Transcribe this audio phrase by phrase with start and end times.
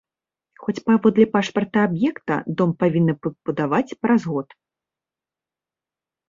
[0.61, 4.57] Хоць, паводле пашпарта аб'екта, дом павінны пабудаваць праз год.